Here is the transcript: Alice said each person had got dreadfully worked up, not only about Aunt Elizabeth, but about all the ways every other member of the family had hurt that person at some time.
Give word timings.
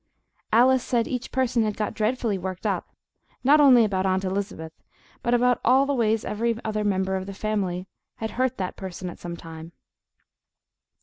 Alice 0.51 0.83
said 0.83 1.07
each 1.07 1.31
person 1.31 1.61
had 1.61 1.77
got 1.77 1.93
dreadfully 1.93 2.35
worked 2.35 2.65
up, 2.65 2.87
not 3.43 3.59
only 3.61 3.85
about 3.85 4.03
Aunt 4.07 4.23
Elizabeth, 4.25 4.71
but 5.21 5.35
about 5.35 5.61
all 5.63 5.85
the 5.85 5.93
ways 5.93 6.25
every 6.25 6.57
other 6.65 6.83
member 6.83 7.15
of 7.15 7.27
the 7.27 7.35
family 7.35 7.85
had 8.15 8.31
hurt 8.31 8.57
that 8.57 8.75
person 8.75 9.11
at 9.11 9.19
some 9.19 9.37
time. 9.37 9.73